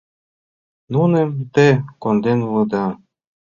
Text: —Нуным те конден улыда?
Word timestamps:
—Нуным 0.93 1.29
те 1.53 1.67
конден 2.01 2.39
улыда? 2.47 2.85